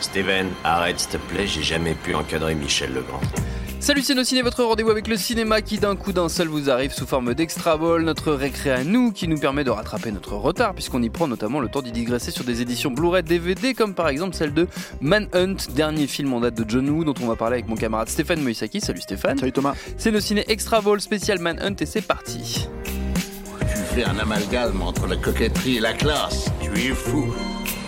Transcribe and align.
Steven, 0.00 0.48
arrête 0.64 0.98
s'il 0.98 1.10
te 1.10 1.16
plaît, 1.16 1.46
j'ai 1.46 1.62
jamais 1.62 1.94
pu 1.94 2.14
encadrer 2.14 2.54
Michel 2.54 2.92
Legrand. 2.92 3.20
Salut 3.78 4.02
c'est 4.02 4.14
nos 4.14 4.24
ciné, 4.24 4.42
votre 4.42 4.62
rendez-vous 4.62 4.90
avec 4.90 5.08
le 5.08 5.16
cinéma 5.16 5.62
qui 5.62 5.78
d'un 5.78 5.96
coup 5.96 6.12
d'un 6.12 6.28
seul 6.28 6.48
vous 6.48 6.68
arrive 6.68 6.92
sous 6.92 7.06
forme 7.06 7.32
d'extra 7.32 7.78
ball, 7.78 8.02
notre 8.02 8.32
récré 8.32 8.70
à 8.70 8.84
nous 8.84 9.12
qui 9.12 9.26
nous 9.28 9.38
permet 9.38 9.64
de 9.64 9.70
rattraper 9.70 10.12
notre 10.12 10.34
retard 10.34 10.74
puisqu'on 10.74 11.02
y 11.02 11.08
prend 11.08 11.28
notamment 11.28 11.60
le 11.60 11.68
temps 11.68 11.80
d'y 11.80 11.92
digresser 11.92 12.30
sur 12.30 12.44
des 12.44 12.60
éditions 12.60 12.90
Blu-ray 12.90 13.22
DVD 13.22 13.72
comme 13.72 13.94
par 13.94 14.08
exemple 14.08 14.34
celle 14.34 14.52
de 14.52 14.66
Manhunt, 15.00 15.56
dernier 15.74 16.06
film 16.06 16.34
en 16.34 16.40
date 16.40 16.54
de 16.54 16.68
John 16.68 16.90
Woo 16.90 17.04
dont 17.04 17.14
on 17.22 17.26
va 17.26 17.36
parler 17.36 17.54
avec 17.54 17.68
mon 17.68 17.76
camarade 17.76 18.08
Stéphane 18.08 18.42
Moïsaki. 18.42 18.80
Salut 18.80 19.00
Stéphane. 19.00 19.38
Salut 19.38 19.52
Thomas. 19.52 19.74
C'est 19.96 20.10
nos 20.10 20.20
ciné 20.20 20.44
extra 20.48 20.80
ball 20.80 21.00
spécial 21.00 21.38
Manhunt 21.38 21.76
et 21.80 21.86
c'est 21.86 22.02
parti. 22.02 22.68
Tu 23.90 23.96
fais 23.96 24.04
un 24.04 24.18
amalgame 24.18 24.82
entre 24.82 25.08
la 25.08 25.16
coquetterie 25.16 25.78
et 25.78 25.80
la 25.80 25.92
classe. 25.92 26.48
Tu 26.60 26.70
es 26.70 26.94
fou. 26.94 27.34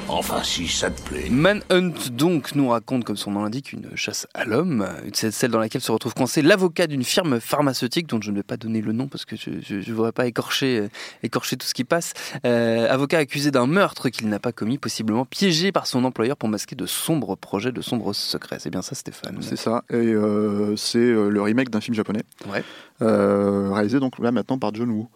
Enfin, 0.08 0.42
si 0.42 0.67
ça 0.67 0.91
te 0.91 1.00
plaît. 1.03 1.28
Manhunt 1.31 1.95
donc 2.11 2.55
nous 2.55 2.69
raconte, 2.69 3.05
comme 3.05 3.17
son 3.17 3.31
nom 3.31 3.45
l'indique, 3.45 3.72
une 3.72 3.89
chasse 3.95 4.27
à 4.34 4.45
l'homme. 4.45 4.86
C'est 5.12 5.30
celle 5.30 5.50
dans 5.53 5.61
laquelle 5.61 5.80
se 5.80 5.92
retrouve 5.92 6.12
coincé 6.12 6.42
l'avocat 6.42 6.86
d'une 6.86 7.05
firme 7.05 7.41
pharmaceutique 7.41 8.08
dont 8.08 8.20
je 8.20 8.30
ne 8.30 8.36
vais 8.36 8.42
pas 8.42 8.56
donner 8.56 8.80
le 8.80 8.92
nom 8.92 9.06
parce 9.06 9.25
que 9.25 9.36
je 9.36 9.50
ne 9.75 9.95
voudrais 9.95 10.12
pas 10.12 10.27
écorcher, 10.27 10.89
écorcher 11.23 11.56
tout 11.56 11.67
ce 11.67 11.73
qui 11.73 11.84
passe. 11.84 12.14
Euh, 12.45 12.92
avocat 12.92 13.19
accusé 13.19 13.50
d'un 13.50 13.67
meurtre 13.67 14.08
qu'il 14.08 14.28
n'a 14.28 14.41
pas 14.41 14.53
commis, 14.53 14.78
possiblement 14.78 15.25
piégé 15.25 15.73
par 15.73 15.86
son 15.86 16.05
employeur 16.05 16.36
pour 16.36 16.48
masquer 16.48 16.75
de 16.75 16.86
sombres 16.86 17.36
projets, 17.36 17.73
de 17.73 17.80
sombres 17.80 18.12
secrets. 18.12 18.58
C'est 18.58 18.70
bien 18.70 18.83
ça, 18.83 18.95
Stéphane 18.95 19.39
C'est 19.41 19.56
ça. 19.56 19.84
Et 19.89 19.95
euh, 19.95 20.75
c'est 20.77 20.98
euh, 20.98 21.28
le 21.28 21.41
remake 21.41 21.70
d'un 21.70 21.80
film 21.80 21.95
japonais. 21.95 22.23
Ouais. 22.53 22.64
Euh, 23.03 23.70
réalisé 23.73 23.98
donc 23.98 24.19
là 24.19 24.30
maintenant 24.30 24.58
par 24.58 24.75
John 24.75 24.91
Woo. 24.91 25.08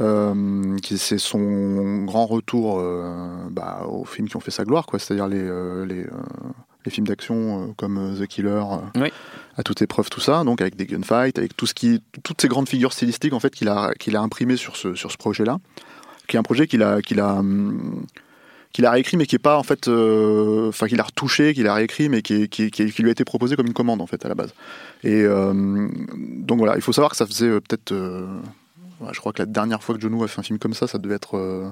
Euh, 0.00 0.76
c'est 0.96 1.18
son 1.18 2.04
grand 2.04 2.26
retour 2.26 2.78
euh, 2.80 3.34
bah, 3.50 3.82
aux 3.88 4.04
films 4.04 4.28
qui 4.28 4.36
ont 4.36 4.40
fait 4.40 4.50
sa 4.50 4.64
gloire, 4.64 4.86
quoi. 4.86 4.98
C'est-à-dire 4.98 5.26
les, 5.28 5.40
euh, 5.42 5.84
les, 5.84 6.06
les 6.84 6.90
films 6.90 7.06
d'action 7.08 7.74
comme 7.76 8.16
The 8.18 8.26
Killer, 8.26 8.62
Oui. 8.96 9.10
à 9.56 9.62
toute 9.62 9.82
épreuve, 9.82 10.08
tout 10.08 10.20
ça. 10.20 10.44
Donc 10.44 10.60
avec 10.60 10.76
des 10.76 10.86
gunfights, 10.86 11.38
avec 11.38 11.56
tout 11.56 11.66
ce 11.66 11.74
qui, 11.74 12.02
toutes 12.22 12.40
ces 12.40 12.48
grandes 12.48 12.68
figures 12.68 12.92
stylistiques 12.92 13.32
en 13.34 13.40
fait 13.40 13.54
qu'il 13.54 13.68
a, 13.68 13.92
qu'il 13.98 14.16
a 14.16 14.20
imprimé 14.20 14.56
sur 14.56 14.76
ce, 14.76 14.94
sur 14.94 15.10
ce 15.10 15.16
projet-là, 15.18 15.58
qui 16.28 16.36
est 16.36 16.38
un 16.38 16.44
projet 16.44 16.66
qu'il 16.66 16.82
a, 16.82 17.02
qu'il 17.02 17.20
a, 17.20 17.34
hum, 17.34 18.06
qu'il 18.72 18.86
a 18.86 18.92
réécrit 18.92 19.16
mais 19.16 19.26
qui 19.26 19.34
est 19.34 19.40
pas 19.40 19.58
en 19.58 19.64
fait, 19.64 19.88
euh, 19.88 20.68
enfin 20.68 20.86
qu'il 20.86 21.00
a 21.00 21.02
retouché, 21.02 21.52
qu'il 21.52 21.66
a 21.66 21.74
réécrit 21.74 22.08
mais 22.08 22.22
qui, 22.22 22.42
est- 22.44 22.48
qui, 22.48 22.62
est- 22.62 22.70
qui, 22.70 22.82
est- 22.84 22.90
qui 22.92 23.02
lui 23.02 23.08
a 23.08 23.12
été 23.12 23.24
proposé 23.24 23.56
comme 23.56 23.66
une 23.66 23.74
commande 23.74 24.00
en 24.00 24.06
fait 24.06 24.24
à 24.24 24.28
la 24.28 24.36
base. 24.36 24.54
Et 25.02 25.22
euh, 25.24 25.88
donc 26.38 26.58
voilà, 26.58 26.76
il 26.76 26.80
faut 26.82 26.92
savoir 26.92 27.10
que 27.10 27.16
ça 27.16 27.26
faisait 27.26 27.48
euh, 27.48 27.60
peut-être, 27.60 27.90
je 29.12 29.18
crois 29.20 29.32
que 29.32 29.38
la 29.42 29.46
dernière 29.46 29.82
fois 29.82 29.94
que 29.94 30.00
John 30.00 30.14
Woo 30.14 30.24
a 30.24 30.28
fait 30.28 30.40
un 30.40 30.42
film 30.42 30.58
comme 30.58 30.74
ça, 30.74 30.86
ça 30.86 30.98
devait 30.98 31.14
être 31.14 31.36
euh, 31.36 31.68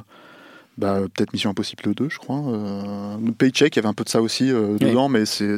bah, 0.78 1.00
peut-être 1.14 1.32
Mission 1.32 1.50
Impossible 1.50 1.94
2, 1.94 2.08
je 2.08 2.18
crois. 2.18 2.40
Euh, 2.46 3.16
Paycheck, 3.36 3.74
il 3.74 3.78
y 3.78 3.80
avait 3.80 3.88
un 3.88 3.94
peu 3.94 4.04
de 4.04 4.08
ça 4.08 4.22
aussi 4.22 4.50
euh, 4.50 4.76
Oui. 4.80 4.86
dedans, 4.90 5.08
mais 5.08 5.24
c'est 5.26 5.54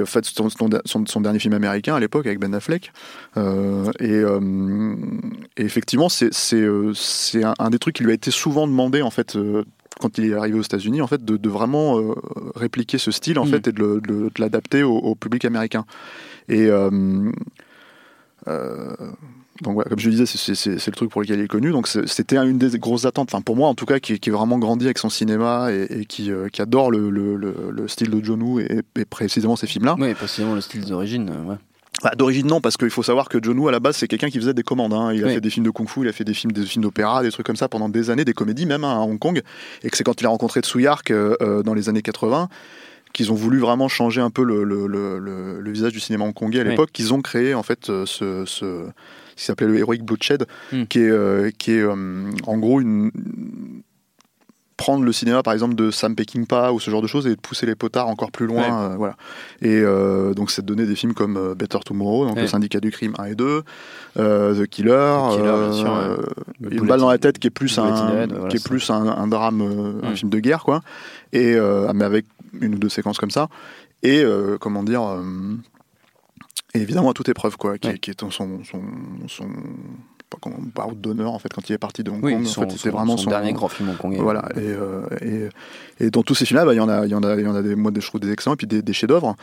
en 0.00 0.06
fait 0.06 0.24
son, 0.24 0.48
son, 0.48 0.68
son- 0.84 1.06
son 1.06 1.20
dernier 1.20 1.38
film 1.38 1.54
américain 1.54 1.94
à 1.94 2.00
l'époque 2.00 2.26
avec 2.26 2.38
Ben 2.40 2.54
Affleck. 2.54 2.92
Et, 3.36 4.22
et 5.56 5.62
effectivement, 5.64 6.08
c'est 6.08 6.30
un, 7.44 7.54
un 7.58 7.70
des 7.70 7.78
trucs 7.78 7.96
qui 7.96 8.04
lui 8.04 8.10
a 8.10 8.14
été 8.14 8.30
souvent 8.30 8.66
demandé 8.66 9.02
en 9.02 9.10
fait. 9.10 9.36
quand 10.00 10.16
il 10.18 10.26
est 10.30 10.34
arrivé 10.34 10.56
aux 10.58 10.62
États-Unis, 10.62 11.00
en 11.02 11.08
fait, 11.08 11.24
de, 11.24 11.36
de 11.36 11.48
vraiment 11.48 11.98
euh, 11.98 12.14
répliquer 12.54 12.98
ce 12.98 13.10
style, 13.10 13.36
en 13.38 13.44
Mm. 13.46 13.48
fait, 13.50 13.66
et 13.68 13.72
de 13.72 14.00
l'adapter 14.38 14.84
au, 14.84 14.96
au 14.96 15.14
public 15.16 15.44
américain. 15.44 15.84
Et 16.48 16.66
euh, 16.66 17.30
euh, 18.46 18.94
donc 19.62 19.74
voilà, 19.74 19.88
comme 19.90 19.98
je 19.98 20.06
le 20.08 20.16
disais, 20.16 20.26
c'est- 20.26 20.86
le 20.86 20.92
truc 20.92 21.10
pour 21.10 21.20
lequel 21.20 21.38
il 21.40 21.44
est 21.44 21.48
connu. 21.48 21.70
Donc 21.72 21.88
c'était 21.88 22.36
une 22.36 22.58
des 22.58 22.78
grosses 22.78 23.04
attentes, 23.04 23.28
enfin 23.32 23.42
pour 23.42 23.56
moi 23.56 23.68
en 23.68 23.74
tout 23.74 23.86
cas, 23.86 23.98
qui, 23.98 24.18
qui 24.20 24.28
est 24.30 24.32
vraiment 24.32 24.58
grandi 24.58 24.84
avec 24.84 24.98
son 24.98 25.10
cinéma 25.10 25.68
et, 25.72 26.00
et 26.00 26.04
qui, 26.06 26.30
euh, 26.30 26.48
qui 26.48 26.62
adore 26.62 26.90
le, 26.90 27.10
le- 27.10 27.36
le- 27.36 27.70
le 27.72 27.88
style 27.88 28.10
de 28.10 28.24
John 28.24 28.42
Woo 28.42 28.60
et, 28.60 28.82
et 28.98 29.04
précisément 29.04 29.56
ces 29.56 29.66
films-là. 29.66 29.96
Oui, 29.98 30.14
précisément 30.14 30.54
le 30.54 30.60
style 30.60 30.84
d'origine. 30.84 31.28
euh, 31.30 31.50
ouais. 31.50 31.56
Bah, 32.04 32.12
D'origine 32.16 32.46
non, 32.46 32.60
parce 32.60 32.76
qu'il 32.76 32.90
faut 32.90 33.02
savoir 33.02 33.28
que 33.28 33.38
John 33.42 33.58
Woo 33.58 33.66
à 33.66 33.72
la 33.72 33.80
base 33.80 33.96
c'est 33.96 34.06
quelqu'un 34.06 34.28
qui 34.30 34.38
faisait 34.38 34.54
des 34.54 34.62
commandes. 34.62 34.92
hein. 34.94 35.12
Il 35.12 35.24
a 35.24 35.26
Oui. 35.26 35.34
fait 35.34 35.40
des 35.40 35.50
films 35.50 35.66
de 35.66 35.70
kung-fu, 35.70 36.02
il 36.02 36.08
a 36.08 36.12
fait 36.12 36.22
des 36.24 36.34
films, 36.34 36.52
des 36.52 36.64
films 36.64 36.84
d'opéra, 36.84 37.22
des 37.24 37.30
trucs 37.32 37.44
comme 37.46 37.56
ça 37.56 37.68
pendant 37.68 37.88
des 37.88 38.10
années, 38.10 38.24
des 38.24 38.34
comédies 38.34 38.66
même 38.66 38.84
hein, 38.84 38.98
à 39.00 39.00
Hong 39.00 39.18
Kong. 39.18 39.42
Et 39.82 39.90
que 39.90 39.96
c'est 39.96 40.04
quand 40.04 40.20
il 40.20 40.26
a 40.26 40.28
rencontré 40.28 40.60
Tsuyark 40.60 41.10
euh, 41.10 41.34
euh, 41.42 41.62
dans 41.64 41.74
les 41.74 41.88
années 41.88 42.02
80 42.02 42.48
qu'ils 43.18 43.32
ont 43.32 43.34
voulu 43.34 43.58
vraiment 43.58 43.88
changer 43.88 44.20
un 44.20 44.30
peu 44.30 44.44
le, 44.44 44.62
le- 44.62 44.86
le- 44.86 45.18
le- 45.18 45.60
le 45.60 45.70
visage 45.72 45.92
du 45.92 45.98
cinéma 46.00 46.24
hongkongais 46.24 46.60
à 46.60 46.62
Oui. 46.62 46.70
l'époque, 46.70 46.90
qu'ils 46.92 47.12
ont 47.12 47.20
créé 47.20 47.52
en 47.52 47.64
fait 47.64 47.90
euh, 47.90 48.06
ce, 48.06 48.44
ce, 48.46 48.84
ce 49.26 49.34
qui 49.36 49.44
s'appelait 49.44 49.66
le 49.66 49.76
Heroic 49.78 49.98
Bloodshed, 50.02 50.46
Hmm. 50.72 50.84
qui 50.84 51.00
est, 51.00 51.10
euh, 51.10 51.50
qui 51.58 51.72
est 51.72 51.82
euh, 51.82 52.30
en 52.46 52.58
gros 52.58 52.80
une 52.80 53.10
prendre 54.76 55.04
le 55.04 55.10
cinéma 55.12 55.42
par 55.42 55.52
exemple 55.54 55.74
de 55.74 55.90
Sam 55.90 56.14
Peckinpah 56.14 56.72
ou 56.72 56.78
ce 56.78 56.88
genre 56.88 57.02
de 57.02 57.08
choses 57.08 57.26
et 57.26 57.30
de 57.30 57.40
pousser 57.40 57.66
les 57.66 57.74
potards 57.74 58.06
encore 58.06 58.30
plus 58.30 58.46
loin 58.46 58.62
Ouais. 58.62 58.92
euh, 58.92 58.96
voilà 58.96 59.16
et 59.60 59.74
euh, 59.80 60.34
donc 60.34 60.52
c'est 60.52 60.62
de 60.62 60.66
donner 60.68 60.86
des 60.86 60.94
films 60.94 61.14
comme 61.14 61.54
Better 61.54 61.80
Tomorrow 61.84 62.26
donc 62.26 62.36
Ouais. 62.36 62.42
le 62.42 62.46
syndicat 62.46 62.78
du 62.78 62.92
crime 62.92 63.12
1 63.18 63.24
et 63.24 63.34
2 63.34 63.62
euh, 64.18 64.54
The 64.54 64.68
Killer, 64.68 65.16
The 65.32 65.72
sûr, 65.74 66.18
une 66.70 66.86
balle 66.86 67.00
dans 67.00 67.10
la 67.10 67.18
tête 67.18 67.40
qui 67.40 67.48
est 67.48 67.50
plus 67.50 67.76
un 67.80 67.90
the 67.90 68.14
Head, 68.14 68.32
voilà, 68.32 68.48
qui 68.50 68.56
est 68.58 68.64
plus 68.64 68.88
un, 68.90 69.04
un 69.04 69.26
drame 69.26 69.98
un 70.04 70.14
film 70.14 70.30
de 70.30 70.38
guerre 70.38 70.62
quoi 70.62 70.82
et 71.32 71.56
mais 71.92 72.04
avec 72.04 72.24
une 72.60 72.74
ou 72.74 72.78
deux 72.78 72.88
séquences 72.88 73.18
comme 73.18 73.30
ça 73.30 73.48
et 74.02 74.22
euh, 74.22 74.58
comment 74.58 74.82
dire 74.82 75.02
euh, 75.02 75.22
et 76.74 76.80
évidemment 76.80 77.10
à 77.10 77.14
toute 77.14 77.28
épreuve 77.28 77.56
quoi 77.56 77.78
qui, 77.78 77.88
Ouais. 77.88 77.94
est- 77.94 77.98
qui 77.98 78.10
est 78.10 78.20
son 78.20 78.30
son, 78.30 78.60
son 79.28 79.48
pas 80.74 80.86
d'honneur 80.94 81.32
en 81.32 81.38
fait 81.38 81.48
quand 81.50 81.66
il 81.70 81.72
est 81.72 81.78
parti 81.78 82.04
de 82.04 82.10
Hong 82.10 82.22
Oui, 82.22 82.34
Kong 82.34 82.44
son, 82.44 82.60
en 82.60 82.64
fait 82.64 82.72
c'était 82.76 82.90
son- 82.90 82.96
vraiment 82.96 83.16
son 83.16 83.30
dernier 83.30 83.54
grand 83.54 83.68
film 83.68 83.88
hongkongais. 83.88 84.18
voilà 84.20 84.46
et, 84.56 84.58
euh, 84.60 85.00
et, 85.22 86.04
et 86.04 86.10
dans 86.10 86.22
tous 86.22 86.34
ces 86.34 86.44
films 86.44 86.62
là 86.62 86.70
il 86.70 86.76
y 86.76 86.80
en 86.80 86.88
a 86.88 87.06
il 87.06 87.10
y 87.10 87.14
en 87.14 87.22
a 87.22 87.34
il 87.36 87.40
y 87.44 87.46
en 87.48 87.54
a 87.54 87.62
des 87.62 87.74
moi 87.74 87.90
des 87.90 88.02
je 88.02 88.06
trouve 88.08 88.20
des 88.20 88.30
excellents 88.30 88.52
et 88.52 88.56
puis 88.58 88.66
des, 88.66 88.82
des 88.82 88.92
chefs 88.92 89.08
d'œuvre 89.08 89.36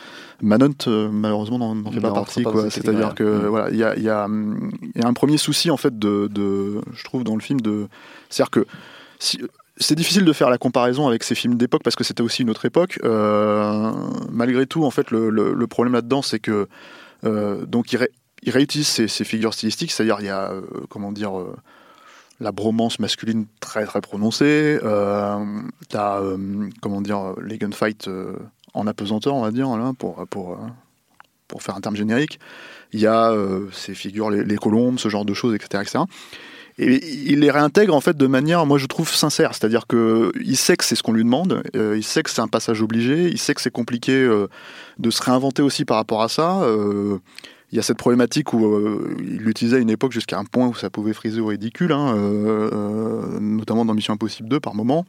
Manhunt 0.43 0.75
euh, 0.87 1.09
malheureusement 1.11 1.57
n'en 1.73 1.91
fait 1.91 1.99
pas 1.99 2.11
partie 2.11 2.43
pas 2.43 2.51
dans 2.51 2.53
quoi 2.53 2.69
cette 2.69 2.83
c'est 2.83 2.89
à 2.89 2.93
dire 2.93 3.09
catégorie-là. 3.15 3.41
que 3.41 3.47
voilà 3.47 3.69
il 3.71 3.77
y 3.77 3.83
a 3.83 3.95
il 3.95 4.03
y 4.03 4.09
a 4.09 4.27
y 4.95 5.01
a 5.01 5.07
un 5.07 5.13
premier 5.13 5.37
souci 5.37 5.71
en 5.71 5.77
fait 5.77 5.97
de, 5.97 6.27
de 6.31 6.81
je 6.93 7.03
trouve 7.03 7.23
dans 7.23 7.35
le 7.35 7.41
film 7.41 7.59
de 7.61 7.87
c'est 8.29 8.43
à 8.43 8.45
dire 8.45 8.51
que 8.51 8.67
si, 9.17 9.41
c'est 9.77 9.95
difficile 9.95 10.23
de 10.23 10.33
faire 10.33 10.49
la 10.49 10.57
comparaison 10.57 11.07
avec 11.07 11.23
ces 11.23 11.35
films 11.35 11.55
d'époque 11.55 11.83
parce 11.83 11.95
que 11.95 12.03
c'était 12.03 12.21
aussi 12.21 12.43
une 12.43 12.49
autre 12.49 12.65
époque. 12.65 12.99
Euh, 13.03 13.91
malgré 14.31 14.65
tout, 14.65 14.85
en 14.85 14.91
fait, 14.91 15.11
le, 15.11 15.67
problème 15.67 15.93
là-dedans, 15.93 16.21
c'est 16.21 16.39
que 16.39 16.67
euh, 17.25 17.65
donc 17.65 17.91
il, 17.91 17.97
ré- 17.97 18.11
il 18.43 18.51
réutilise 18.51 18.87
ces, 18.87 19.07
figures 19.07 19.53
stylistiques, 19.53 19.91
c'est-à-dire 19.91 20.17
il 20.19 20.27
y 20.27 20.29
a 20.29 20.51
euh, 20.51 20.61
comment 20.89 21.11
dire 21.11 21.37
euh, 21.37 21.55
la 22.39 22.51
bromance 22.51 22.99
masculine 22.99 23.47
très 23.59 23.85
très 23.85 24.01
prononcée. 24.01 24.79
T'as 25.89 26.21
comment 26.81 27.01
dire 27.01 27.33
les 27.41 27.57
gunfights 27.57 28.09
en 28.73 28.87
apesanteur, 28.87 29.35
on 29.35 29.41
va 29.41 29.51
dire 29.51 29.69
pour 29.97 30.25
pour 30.27 30.59
pour 31.47 31.63
faire 31.63 31.75
un 31.75 31.81
terme 31.81 31.95
générique. 31.95 32.39
Il 32.91 32.99
y 32.99 33.07
a 33.07 33.33
ces 33.71 33.93
figures, 33.93 34.29
les, 34.29 34.43
les 34.43 34.57
colombes, 34.57 34.99
ce 34.99 35.09
genre 35.09 35.25
de 35.25 35.33
choses, 35.33 35.55
etc., 35.55 35.83
etc. 35.83 36.03
Et 36.77 37.31
il 37.31 37.39
les 37.39 37.51
réintègre 37.51 37.95
en 37.95 38.01
fait 38.01 38.17
de 38.17 38.27
manière, 38.27 38.65
moi 38.65 38.77
je 38.77 38.85
trouve 38.85 39.09
sincère, 39.09 39.55
c'est-à-dire 39.55 39.87
que 39.87 40.33
il 40.43 40.57
sait 40.57 40.75
que 40.75 40.83
c'est 40.83 40.95
ce 40.95 41.03
qu'on 41.03 41.13
lui 41.13 41.23
demande, 41.23 41.63
euh, 41.75 41.95
il 41.95 42.03
sait 42.03 42.21
que 42.21 42.29
c'est 42.29 42.41
un 42.41 42.49
passage 42.49 42.81
obligé, 42.81 43.29
il 43.29 43.37
sait 43.37 43.53
que 43.53 43.61
c'est 43.61 43.71
compliqué 43.71 44.11
euh, 44.11 44.47
de 44.99 45.09
se 45.09 45.23
réinventer 45.23 45.61
aussi 45.61 45.85
par 45.85 45.95
rapport 45.97 46.21
à 46.21 46.27
ça. 46.27 46.61
euh, 46.63 47.17
il 47.71 47.77
y 47.77 47.79
a 47.79 47.81
cette 47.81 47.97
problématique 47.97 48.53
où 48.53 48.79
il 49.19 49.39
l'utilisait 49.39 49.77
à 49.77 49.79
une 49.79 49.89
époque 49.89 50.13
jusqu'à 50.13 50.37
un 50.37 50.45
point 50.45 50.67
où 50.67 50.75
ça 50.75 50.89
pouvait 50.89 51.11
friser 51.11 51.41
au 51.41 51.47
ridicule, 51.47 51.91
hein, 51.91 52.15
notamment 53.41 53.83
dans 53.83 53.93
Mission 53.93 54.13
Impossible 54.13 54.47
2 54.47 54.59
par 54.61 54.75
moment. 54.75 55.05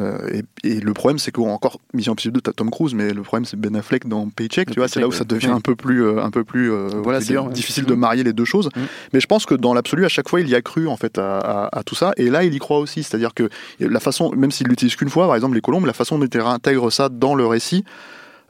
Euh, 0.00 0.40
et, 0.64 0.68
et 0.68 0.80
le 0.80 0.92
problème, 0.92 1.18
c'est 1.18 1.30
qu'encore 1.30 1.80
Mission 1.92 2.12
Impossible 2.12 2.34
2, 2.34 2.40
t'as 2.40 2.52
Tom 2.52 2.70
Cruise, 2.70 2.94
mais 2.94 3.12
le 3.12 3.22
problème, 3.22 3.44
c'est 3.44 3.56
Ben 3.56 3.74
Affleck 3.76 4.08
dans 4.08 4.28
Paycheck. 4.28 4.70
Tu 4.70 4.80
vois, 4.80 4.88
c'est 4.88 5.00
là 5.00 5.06
où 5.06 5.12
ça 5.12 5.24
devient 5.24 5.48
un 5.48 5.60
peu 5.60 5.76
plus, 5.76 6.04
euh, 6.04 6.22
un 6.22 6.30
peu 6.30 6.44
plus, 6.44 6.72
euh, 6.72 6.88
voilà, 7.02 7.20
c'est 7.20 7.36
ouais. 7.38 7.52
difficile 7.52 7.84
de 7.84 7.94
marier 7.94 8.24
les 8.24 8.32
deux 8.32 8.44
choses. 8.44 8.68
Mm. 8.74 8.80
Mais 9.12 9.20
je 9.20 9.26
pense 9.26 9.46
que 9.46 9.54
dans 9.54 9.72
l'absolu, 9.74 10.04
à 10.04 10.08
chaque 10.08 10.28
fois, 10.28 10.40
il 10.40 10.48
y 10.48 10.54
a 10.54 10.62
cru 10.62 10.88
en 10.88 10.96
fait 10.96 11.18
à, 11.18 11.38
à- 11.38 11.78
à 11.78 11.82
tout 11.84 11.94
ça. 11.94 12.12
Et 12.16 12.30
là, 12.30 12.44
il 12.44 12.54
y 12.54 12.58
croit 12.58 12.78
aussi, 12.78 13.02
c'est-à-dire 13.02 13.34
que 13.34 13.48
la 13.78 14.00
façon, 14.00 14.32
même 14.34 14.50
s'il 14.50 14.66
l'utilise 14.66 14.96
qu'une 14.96 15.10
fois, 15.10 15.26
par 15.26 15.36
exemple 15.36 15.54
les 15.54 15.60
colombes, 15.60 15.86
la 15.86 15.92
façon 15.92 16.18
dont 16.18 16.26
il 16.26 16.40
réintègre 16.40 16.90
ça 16.90 17.08
dans 17.08 17.34
le 17.34 17.46
récit. 17.46 17.84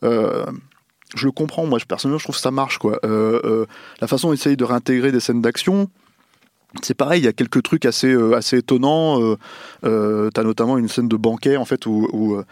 je 0.03 1.27
le 1.27 1.31
comprends, 1.33 1.67
moi 1.67 1.79
personnellement 1.87 2.19
je 2.19 2.25
trouve 2.25 2.37
que 2.37 2.41
ça 2.43 2.51
marche 2.51 2.79
quoi. 2.79 2.99
Euh, 3.05 3.41
euh, 3.45 3.67
la 4.01 4.07
façon 4.09 4.33
essaye 4.33 4.57
de 4.57 4.65
réintégrer 4.65 5.13
des 5.13 5.21
scènes 5.21 5.41
d'action, 5.41 5.89
c'est 6.83 6.95
pareil, 6.95 7.21
il 7.23 7.25
y 7.25 7.29
a 7.29 7.33
quelques 7.33 7.63
trucs 7.63 7.85
assez, 7.87 8.13
euh, 8.13 8.35
assez 8.35 8.59
étonnants. 8.59 9.23
Euh, 9.23 9.37
euh, 9.85 10.31
t'as 10.31 10.43
notamment 10.43 10.79
une 10.79 10.89
scène 10.89 11.09
de 11.09 11.17
banquet 11.17 11.57
en 11.57 11.65
fait 11.65 11.87
où, 11.87 12.43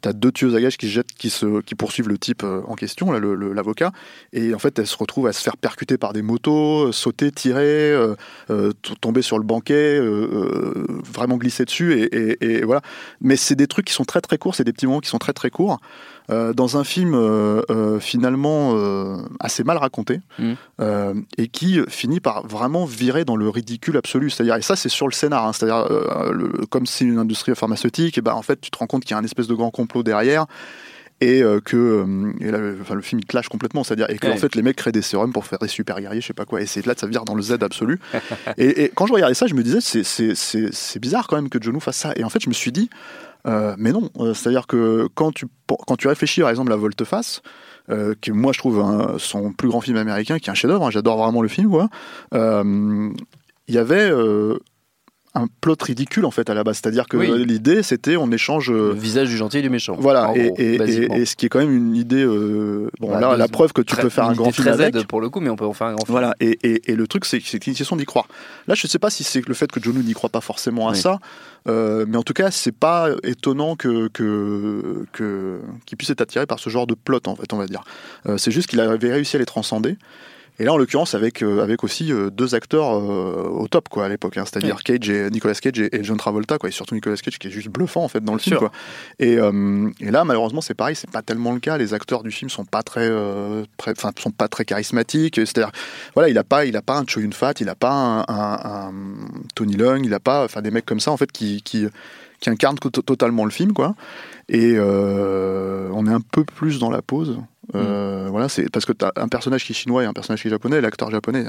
t'as 0.00 0.12
deux 0.12 0.32
tueuses 0.32 0.56
à 0.56 0.60
gages 0.60 0.76
qui 0.78 0.88
jettent, 0.88 1.12
qui, 1.12 1.30
se, 1.30 1.60
qui 1.60 1.76
poursuivent 1.76 2.08
le 2.08 2.18
type 2.18 2.42
en 2.42 2.74
question, 2.74 3.12
l'avocat, 3.12 3.92
et 4.32 4.52
en 4.52 4.58
fait 4.58 4.76
elles 4.80 4.88
se 4.88 4.96
retrouvent 4.96 5.28
à 5.28 5.32
se 5.32 5.40
faire 5.40 5.56
percuter 5.56 5.96
par 5.96 6.12
des 6.12 6.22
motos, 6.22 6.90
sauter, 6.90 7.30
tirer, 7.30 7.96
tomber 9.00 9.22
sur 9.22 9.38
le 9.38 9.44
banquet, 9.44 10.00
vraiment 10.00 11.36
glisser 11.36 11.64
dessus, 11.64 11.92
et- 12.02 12.36
et 12.44 12.64
voilà. 12.64 12.82
Mais 13.20 13.36
c'est 13.36 13.54
des 13.54 13.68
trucs 13.68 13.86
qui 13.86 13.92
sont 13.92 14.04
très 14.04 14.20
très 14.20 14.38
courts, 14.38 14.56
c'est 14.56 14.64
des 14.64 14.72
petits 14.72 14.86
moments 14.86 14.98
qui 15.00 15.08
sont 15.08 15.18
très 15.18 15.32
très 15.32 15.50
courts. 15.50 15.78
Euh, 16.30 16.52
dans 16.52 16.76
un 16.76 16.84
film 16.84 17.14
euh, 17.14 17.62
euh, 17.70 17.98
finalement 17.98 18.76
assez 19.40 19.64
mal 19.64 19.76
raconté 19.76 20.20
euh, 20.80 21.14
et 21.36 21.48
qui 21.48 21.80
finit 21.88 22.20
par 22.20 22.46
vraiment 22.46 22.84
virer 22.84 23.24
dans 23.24 23.36
le 23.36 23.48
ridicule 23.48 23.96
absolu. 23.96 24.30
C'est-à-dire, 24.30 24.56
et 24.56 24.62
ça 24.62 24.76
c'est 24.76 24.88
sur 24.88 25.08
le 25.08 25.12
scénar, 25.12 25.46
hein, 25.46 25.52
c'est-à-dire 25.52 25.86
le- 26.32 26.64
comme 26.70 26.86
c'est 26.86 27.04
une 27.04 27.18
industrie 27.18 27.54
pharmaceutique, 27.56 28.18
et 28.18 28.20
ben 28.20 28.34
en 28.34 28.42
fait 28.42 28.60
tu 28.60 28.70
te 28.70 28.78
rends 28.78 28.86
compte 28.86 29.02
qu'il 29.02 29.12
y 29.12 29.14
a 29.14 29.18
un 29.18 29.24
espèce 29.24 29.48
de 29.48 29.54
grand 29.54 29.70
complot 29.70 30.02
derrière. 30.02 30.46
Et 31.20 31.40
que 31.64 32.04
et 32.40 32.50
là, 32.50 32.58
le- 32.58 32.78
enfin, 32.82 32.94
le 32.96 33.00
film 33.00 33.20
il 33.20 33.26
clash 33.26 33.48
complètement, 33.48 33.84
c'est-à-dire 33.84 34.10
et 34.10 34.18
que 34.18 34.26
Ouais. 34.26 34.32
en 34.32 34.36
fait 34.36 34.56
les 34.56 34.62
mecs 34.62 34.74
créent 34.76 34.90
des 34.90 35.02
sérums 35.02 35.32
pour 35.32 35.44
faire 35.46 35.60
des 35.60 35.68
super 35.68 36.00
guerriers, 36.00 36.20
je 36.20 36.26
sais 36.26 36.32
pas 36.32 36.44
quoi, 36.46 36.60
et 36.60 36.66
c'est 36.66 36.84
là 36.84 36.94
ça 36.96 37.06
vire 37.06 37.24
dans 37.24 37.36
le 37.36 37.42
Z 37.42 37.58
absolu. 37.62 38.00
et, 38.58 38.84
et 38.84 38.88
quand 38.92 39.06
je 39.06 39.12
regardais 39.12 39.34
ça, 39.34 39.46
je 39.46 39.54
me 39.54 39.62
disais 39.62 39.80
c'est- 39.80 40.98
bizarre 40.98 41.28
quand 41.28 41.36
même 41.36 41.48
que 41.48 41.58
John 41.60 41.74
Woo 41.74 41.80
fasse 41.80 41.96
ça. 41.98 42.12
Et 42.16 42.24
en 42.24 42.28
fait 42.28 42.40
je 42.42 42.48
me 42.48 42.54
suis 42.54 42.72
dit 42.72 42.90
euh, 43.46 43.74
mais 43.78 43.92
non, 43.92 44.08
Euh, 44.20 44.34
c'est-à-dire 44.34 44.66
que 44.66 45.08
quand 45.14 45.32
tu, 45.32 45.46
quand 45.86 45.96
tu 45.96 46.08
réfléchis 46.08 46.40
par 46.40 46.50
exemple 46.50 46.72
à 46.72 46.76
Volte-Face, 46.76 47.42
euh, 47.90 48.14
qui 48.20 48.30
moi 48.32 48.52
je 48.52 48.58
trouve 48.58 48.80
un- 48.80 49.16
son 49.18 49.52
plus 49.52 49.68
grand 49.68 49.80
film 49.80 49.96
américain, 49.96 50.38
qui 50.38 50.48
est 50.48 50.52
un 50.52 50.54
chef-d'œuvre, 50.54 50.86
hein, 50.86 50.90
j'adore 50.90 51.18
vraiment 51.18 51.42
le 51.42 51.48
film, 51.48 51.72
euh, 52.34 53.10
il 53.68 53.74
y 53.74 53.78
avait 53.78 54.10
un 55.34 55.46
plot 55.62 55.76
ridicule 55.82 56.26
en 56.26 56.30
fait 56.30 56.50
à 56.50 56.54
la 56.54 56.62
base, 56.62 56.76
c'est-à-dire 56.82 57.08
que 57.08 57.16
Oui. 57.16 57.44
l'idée 57.46 57.82
c'était 57.82 58.16
on 58.18 58.30
échange. 58.30 58.70
euh, 58.70 58.88
Le 58.92 58.94
visage 59.00 59.28
du 59.30 59.36
gentil 59.38 59.58
et 59.58 59.62
du 59.62 59.70
méchant. 59.70 59.96
voilà, 59.98 60.30
et, 60.34 60.48
gros, 60.48 60.54
et- 60.58 60.74
et- 60.74 60.78
basiquement. 60.78 61.14
et 61.16 61.24
ce 61.24 61.36
qui 61.36 61.46
est 61.46 61.48
quand 61.48 61.60
même 61.60 61.74
une 61.74 61.96
idée. 61.96 62.22
euh, 62.22 62.90
bon, 63.00 63.10
Bah, 63.12 63.18
là, 63.20 63.36
la 63.38 63.48
preuve 63.48 63.72
que 63.72 63.80
tu 63.80 63.94
Très- 63.94 64.02
peux 64.02 64.10
faire 64.10 64.24
un 64.26 64.34
grand 64.34 64.52
film 64.52 64.66
très 64.68 64.74
avec. 64.84 64.94
Z 64.94 65.04
pour 65.06 65.22
le 65.22 65.30
coup, 65.30 65.40
mais 65.40 65.48
on 65.48 65.56
peut 65.56 65.64
en 65.64 65.72
faire 65.72 65.86
un 65.86 65.94
grand 65.94 66.04
film. 66.04 66.12
Voilà, 66.12 66.34
et, 66.40 66.58
et- 66.62 66.90
et 66.92 66.96
le 66.96 67.06
truc, 67.06 67.24
c'est 67.24 67.40
que 67.40 67.46
c'est 67.48 67.66
une 67.66 67.74
question 67.74 67.96
d'y 67.96 68.04
croire. 68.04 68.26
Là, 68.68 68.74
je 68.74 68.86
ne 68.86 68.90
sais 68.90 68.98
pas 68.98 69.08
si 69.08 69.24
c'est 69.24 69.46
le 69.48 69.54
fait 69.54 69.72
que 69.72 69.80
John 69.82 69.94
n'y 69.94 70.12
croit 70.12 70.28
pas 70.28 70.42
forcément 70.42 70.88
à 70.88 70.92
Oui. 70.92 70.98
ça, 70.98 71.18
euh, 71.66 72.04
mais 72.06 72.18
en 72.18 72.22
tout 72.22 72.34
cas, 72.34 72.50
c'est 72.50 72.70
pas 72.76 73.08
étonnant 73.22 73.74
que 73.74 74.08
que 74.08 75.06
que- 75.12 75.60
qu'il 75.86 75.96
puisse 75.96 76.10
être 76.10 76.20
attiré 76.20 76.44
par 76.46 76.58
ce 76.58 76.68
genre 76.68 76.86
de 76.86 76.94
plot, 76.94 77.20
en 77.26 77.36
fait, 77.36 77.50
on 77.54 77.56
va 77.56 77.66
dire. 77.66 77.84
Euh, 78.26 78.36
c'est 78.36 78.50
juste 78.50 78.68
qu'il 78.68 78.80
avait 78.80 79.12
réussi 79.12 79.36
à 79.36 79.38
les 79.38 79.46
transcender. 79.46 79.96
Et 80.62 80.64
là, 80.64 80.72
en 80.72 80.76
l'occurrence, 80.76 81.14
avec, 81.16 81.42
euh, 81.42 81.60
avec 81.60 81.82
aussi 81.82 82.12
euh, 82.12 82.30
deux 82.30 82.54
acteurs 82.54 82.94
euh, 82.94 83.48
au 83.50 83.66
top, 83.66 83.88
quoi, 83.88 84.04
à 84.04 84.08
l'époque, 84.08 84.36
hein, 84.36 84.44
c'est-à-dire 84.46 84.76
Cage 84.84 85.10
et 85.10 85.28
Nicolas 85.30 85.54
Cage 85.54 85.80
et, 85.80 85.94
et 85.96 86.04
John 86.04 86.16
Travolta, 86.16 86.56
quoi, 86.56 86.68
et 86.68 86.72
surtout 86.72 86.94
Nicolas 86.94 87.16
Cage 87.16 87.38
qui 87.40 87.48
est 87.48 87.50
juste 87.50 87.68
bluffant 87.68 88.04
en 88.04 88.08
fait 88.08 88.22
dans 88.22 88.32
le 88.34 88.38
film, 88.38 88.54
quoi. 88.60 88.70
Et, 89.18 89.32
et 90.00 90.10
là, 90.12 90.24
malheureusement, 90.24 90.60
c'est 90.60 90.74
pareil, 90.74 90.94
c'est 90.94 91.10
pas 91.10 91.22
tellement 91.22 91.52
le 91.52 91.58
cas. 91.58 91.78
Les 91.78 91.94
acteurs 91.94 92.22
du 92.22 92.30
film 92.30 92.48
sont 92.48 92.64
pas 92.64 92.82
très, 92.84 93.10
très- 93.76 93.94
sont 94.20 94.30
pas 94.30 94.46
très 94.46 94.64
charismatiques. 94.64 95.34
C'est-à-dire, 95.36 95.72
voilà, 96.14 96.28
il 96.28 96.38
a 96.38 96.44
pas, 96.44 96.64
il 96.64 96.76
a 96.76 96.82
pas 96.82 96.96
un 96.98 97.04
Cho 97.08 97.20
Yun 97.20 97.32
Fat, 97.32 97.54
il 97.58 97.68
a 97.68 97.74
pas 97.74 97.90
un, 97.92 98.20
un- 98.20 98.60
un 98.88 98.92
Tony 99.56 99.74
Leung, 99.74 100.02
il 100.04 100.14
a 100.14 100.20
pas, 100.20 100.44
enfin, 100.44 100.62
des 100.62 100.70
mecs 100.70 100.86
comme 100.86 101.00
ça 101.00 101.10
en 101.10 101.16
fait 101.16 101.32
qui, 101.32 101.60
qui, 101.62 101.86
qui 102.40 102.50
totalement 103.04 103.44
le 103.44 103.50
film, 103.50 103.72
quoi. 103.72 103.96
Et 104.48 104.74
euh, 104.76 105.88
on 105.92 106.06
est 106.06 106.12
un 106.12 106.20
peu 106.20 106.44
plus 106.44 106.78
dans 106.78 106.90
la 106.90 107.02
pause. 107.02 107.38
Euh, 107.74 108.26
Voilà, 108.30 108.48
c'est 108.48 108.70
parce 108.70 108.84
que 108.84 108.92
tu 108.92 109.04
as 109.04 109.12
un 109.16 109.28
personnage 109.28 109.64
qui 109.64 109.72
est 109.72 109.74
chinois 109.74 110.02
et 110.02 110.06
un 110.06 110.12
personnage 110.12 110.42
qui 110.42 110.48
est 110.48 110.50
japonais, 110.50 110.80
l'acteur 110.80 111.10
japonais 111.10 111.44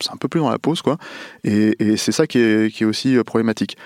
c'est 0.00 0.12
un 0.12 0.16
peu 0.16 0.28
plus 0.28 0.40
dans 0.40 0.50
la 0.50 0.58
pause, 0.58 0.82
quoi. 0.82 0.96
Et, 1.44 1.74
et 1.78 1.96
c'est 1.96 2.12
ça 2.12 2.26
qui 2.26 2.38
est, 2.38 2.72
qui 2.74 2.84
est 2.84 2.86
aussi 2.86 3.16
euh, 3.16 3.24
problématique. 3.24 3.76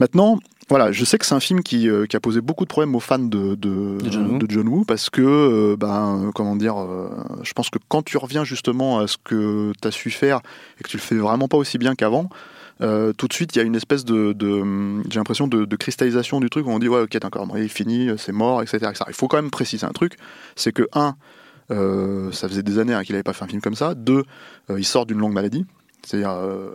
Maintenant, 0.00 0.38
voilà, 0.68 0.92
je 0.92 1.04
sais 1.04 1.18
que 1.18 1.24
c'est 1.26 1.34
un 1.34 1.40
film 1.40 1.62
qui, 1.62 1.88
euh, 1.88 2.06
qui 2.06 2.14
a 2.14 2.20
posé 2.20 2.40
beaucoup 2.40 2.64
de 2.64 2.68
problèmes 2.68 2.94
aux 2.94 3.00
fans 3.00 3.18
de, 3.18 3.54
de, 3.54 3.98
De 3.98 4.10
John 4.10 4.30
Woo. 4.32 4.38
de 4.38 4.46
John 4.50 4.68
Woo 4.68 4.84
parce 4.84 5.08
que, 5.10 5.22
euh, 5.22 5.76
ben, 5.76 6.30
comment 6.34 6.56
dire, 6.56 6.78
euh, 6.78 7.08
je 7.42 7.52
pense 7.52 7.70
que 7.70 7.78
quand 7.88 8.02
tu 8.04 8.16
reviens 8.18 8.44
justement 8.44 8.98
à 9.00 9.06
ce 9.06 9.16
que 9.22 9.72
tu 9.80 9.88
as 9.88 9.90
su 9.90 10.10
faire 10.10 10.40
et 10.78 10.84
que 10.84 10.88
tu 10.88 10.98
le 10.98 11.02
fais 11.02 11.16
vraiment 11.16 11.48
pas 11.48 11.56
aussi 11.56 11.78
bien 11.78 11.94
qu'avant, 11.94 12.28
euh, 12.80 13.12
tout 13.12 13.26
de 13.28 13.32
suite 13.32 13.54
il 13.54 13.58
y 13.58 13.60
a 13.60 13.64
une 13.64 13.74
espèce 13.74 14.04
de, 14.04 14.32
de 14.32 14.62
j'ai 15.10 15.18
l'impression 15.18 15.48
de, 15.48 15.64
de 15.64 15.76
cristallisation 15.76 16.40
du 16.40 16.48
truc 16.50 16.66
où 16.66 16.70
on 16.70 16.78
dit 16.78 16.88
ouais 16.88 17.00
ok 17.00 17.18
d'accord 17.18 17.46
il 17.56 17.62
est 17.64 17.68
fini 17.68 18.10
c'est 18.18 18.32
mort 18.32 18.62
etc, 18.62 18.76
etc. 18.90 19.04
il 19.08 19.14
faut 19.14 19.26
quand 19.28 19.38
même 19.38 19.50
préciser 19.50 19.84
un 19.86 19.90
truc 19.92 20.16
c'est 20.56 20.72
que 20.72 20.86
un 20.92 21.16
euh, 21.70 22.30
ça 22.32 22.48
faisait 22.48 22.62
des 22.62 22.78
années 22.78 22.94
hein, 22.94 23.02
qu'il 23.02 23.14
n'avait 23.14 23.22
pas 23.22 23.32
fait 23.32 23.44
un 23.44 23.48
film 23.48 23.60
comme 23.60 23.74
ça 23.74 23.94
deux 23.94 24.24
euh, 24.70 24.78
il 24.78 24.84
sort 24.84 25.06
d'une 25.06 25.18
longue 25.18 25.32
maladie 25.32 25.66
c'est-à-dire 26.06 26.30
euh, 26.30 26.70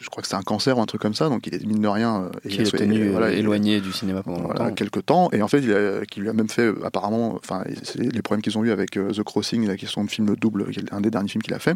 je 0.00 0.08
crois 0.08 0.22
que 0.22 0.28
c'est 0.28 0.36
un 0.36 0.42
cancer 0.42 0.78
ou 0.78 0.80
un 0.80 0.86
truc 0.86 1.02
comme 1.02 1.12
ça 1.12 1.28
donc 1.28 1.46
il 1.48 1.54
est 1.54 1.66
mine 1.66 1.82
de 1.82 1.88
rien 1.88 2.22
euh, 2.22 2.48
Qui 2.48 2.56
il 2.56 2.62
est 3.02 3.08
voilà, 3.10 3.30
il- 3.32 3.40
éloigné 3.40 3.80
du 3.80 3.92
cinéma 3.92 4.22
pendant 4.22 4.40
voilà, 4.42 4.60
longtemps. 4.62 4.74
quelques 4.74 5.04
temps 5.04 5.28
et 5.32 5.42
en 5.42 5.48
fait 5.48 5.58
il 5.58 5.72
a, 5.74 6.06
qui 6.06 6.20
lui 6.20 6.28
a 6.28 6.32
même 6.32 6.48
fait 6.48 6.72
apparemment 6.84 7.34
enfin 7.34 7.64
les 7.96 8.22
problèmes 8.22 8.40
qu'ils 8.42 8.56
ont 8.56 8.64
eu 8.64 8.70
avec 8.70 8.96
euh, 8.96 9.10
The 9.10 9.24
Crossing 9.24 9.66
la 9.66 9.76
question 9.76 10.04
de 10.04 10.08
film 10.10 10.34
double 10.36 10.70
qui 10.70 10.78
est 10.80 10.92
un 10.92 11.00
des 11.00 11.10
derniers 11.10 11.28
films 11.28 11.42
qu'il 11.42 11.54
a 11.54 11.58
fait 11.58 11.74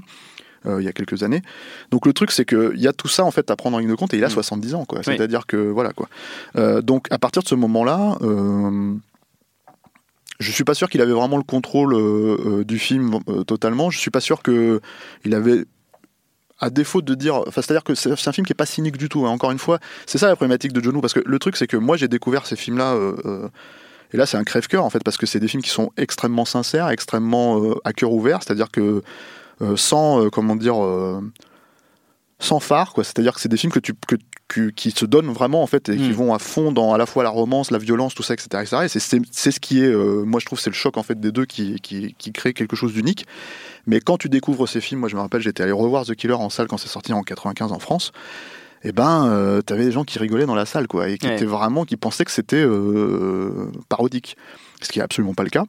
euh, 0.67 0.81
il 0.81 0.85
y 0.85 0.89
a 0.89 0.93
quelques 0.93 1.23
années 1.23 1.43
donc 1.91 2.07
le 2.07 2.13
truc 2.13 2.31
c'est 2.31 2.45
que 2.45 2.73
il 2.75 2.81
y 2.81 2.89
a 2.89 2.93
tout 2.93 3.09
ça 3.09 3.25
en 3.25 3.31
fait 3.31 3.51
à 3.51 3.57
prendre 3.57 3.77
en 3.77 3.81
ligne 3.81 3.89
de 3.91 3.95
compte 3.95 4.15
et 4.15 4.19
il 4.19 4.25
a 4.25 4.29
Mm. 4.29 4.31
70 4.31 4.75
ans 4.75 4.85
quoi 4.85 4.99
Oui. 5.01 5.05
c'est 5.17 5.21
à 5.21 5.27
dire 5.27 5.47
que 5.47 5.57
voilà 5.57 5.93
quoi 5.93 6.09
Euh, 6.57 6.81
donc 6.83 7.07
à 7.11 7.19
partir 7.19 7.43
de 7.43 7.49
ce 7.49 7.55
moment 7.55 7.85
là 7.85 8.17
euh, 8.23 8.95
je 10.41 10.51
suis 10.51 10.65
pas 10.65 10.75
sûr 10.75 10.89
qu'il 10.89 11.01
avait 11.01 11.13
vraiment 11.13 11.37
le 11.37 11.43
contrôle 11.45 11.95
euh, 11.95 12.65
du 12.65 12.79
film 12.79 13.19
totalement. 13.47 13.91
Je 13.91 13.99
suis 13.99 14.11
pas 14.11 14.21
sûr 14.21 14.43
que 14.43 14.81
il 15.25 15.35
avait 15.35 15.65
à 16.59 16.71
défaut 16.71 17.01
de 17.03 17.15
dire, 17.15 17.37
enfin, 17.37 17.61
c'est-à-dire 17.63 17.85
que 17.85 17.95
c'est 17.95 18.11
un 18.29 18.33
film 18.33 18.47
qui 18.47 18.53
est 18.53 18.57
pas 18.57 18.67
cynique 18.67 18.97
du 18.97 19.09
tout. 19.09 19.27
hein. 19.27 19.31
Encore 19.31 19.51
une 19.53 19.59
fois, 19.59 19.79
c'est 20.07 20.19
ça 20.19 20.29
la 20.29 20.37
problématique 20.37 20.73
de 20.73 20.81
John 20.83 20.95
Woo, 20.97 21.01
parce 21.01 21.13
que 21.13 21.23
le 21.25 21.39
truc 21.39 21.57
c'est 21.57 21.67
que 21.67 21.77
moi 21.77 21.97
j'ai 21.97 22.09
découvert 22.09 22.47
ces 22.47 22.57
films-là, 22.57 22.95
euh, 22.95 23.15
euh, 23.25 23.49
et 24.13 24.17
là 24.17 24.27
c'est 24.27 24.37
un 24.37 24.45
crève-cœur 24.45 24.85
en 24.85 24.91
fait, 24.91 25.03
parce 25.05 25.17
que 25.17 25.27
c'est 25.27 25.41
des 25.41 25.49
films 25.49 25.63
qui 25.63 25.71
sont 25.71 25.91
extrêmement 25.97 26.45
sincères, 26.45 26.89
extrêmement 26.91 27.61
euh, 27.63 27.75
à 27.85 27.93
cœur 27.93 28.13
ouvert, 28.13 28.43
c'est-à-dire 28.43 28.71
que 28.71 29.03
sans, 29.77 30.23
euh, 30.25 30.31
comment 30.31 30.57
dire, 30.57 30.83
euh, 30.83 31.21
sans 32.39 32.61
phare, 32.61 32.93
quoi. 32.93 33.05
C'est-à-dire 33.05 33.35
que 33.35 33.41
c'est 33.41 33.49
des 33.49 33.57
films 33.57 33.73
que 33.73 33.79
tu, 33.79 33.93
que, 34.07 34.17
que- 34.49 34.71
qui 34.71 34.91
se 34.91 35.05
donnent 35.07 35.33
vraiment 35.33 35.63
en 35.63 35.67
fait 35.67 35.89
et 35.89 35.97
qui 35.97 36.09
Mm. 36.11 36.13
vont 36.13 36.35
à 36.35 36.39
fond 36.39 36.73
dans 36.73 36.93
à 36.93 36.99
la 36.99 37.07
fois 37.07 37.23
la 37.23 37.31
romance, 37.31 37.71
la 37.71 37.79
violence, 37.79 38.15
tout 38.15 38.23
ça, 38.25 38.35
etc. 38.35 38.49
etc. 38.63 38.77
Et 38.85 38.89
c'est- 38.89 39.51
ce 39.51 39.61
qui 39.61 39.81
est, 39.83 39.87
euh, 39.87 40.25
moi 40.25 40.41
je 40.41 40.47
trouve, 40.47 40.59
c'est 40.59 40.71
le 40.71 40.75
choc 40.75 40.97
en 40.97 41.03
fait 41.05 41.19
des 41.21 41.31
deux 41.33 41.45
qui, 41.47 41.77
qui, 41.81 42.15
qui 42.19 42.33
crée 42.33 42.53
quelque 42.53 42.75
chose 42.77 42.93
d'unique. 42.93 43.27
Mais 43.87 44.01
quand 44.01 44.19
tu 44.19 44.29
découvres 44.29 44.69
ces 44.69 44.81
films, 44.81 45.01
moi 45.01 45.09
je 45.09 45.15
me 45.17 45.21
rappelle, 45.21 45.41
j'étais 45.41 45.63
allé 45.63 45.73
revoir 45.73 46.05
The 46.05 46.15
Killer 46.17 46.35
en 46.35 46.51
salle 46.51 46.67
quand 46.67 46.77
c'est 46.79 46.89
sorti 46.89 47.13
en 47.13 47.23
95 47.23 47.71
en 47.73 47.79
France. 47.79 48.11
Et 48.85 48.91
ben, 48.91 49.27
euh, 49.29 49.63
t'avais 49.63 49.85
des 49.85 49.93
gens 49.93 50.03
qui 50.03 50.19
rigolaient 50.19 50.45
dans 50.47 50.57
la 50.57 50.67
salle, 50.67 50.89
quoi, 50.89 51.09
et 51.09 51.17
qui 51.17 51.29
Ouais. 51.29 51.37
étaient 51.37 51.45
vraiment, 51.45 51.85
qui 51.85 51.97
pensaient 51.97 52.25
que 52.25 52.33
c'était 52.33 52.57
euh, 52.57 53.71
parodique, 53.89 54.37
ce 54.83 54.89
qui 54.91 54.99
est 54.99 55.03
absolument 55.03 55.35
pas 55.35 55.45
le 55.45 55.51
cas. 55.51 55.65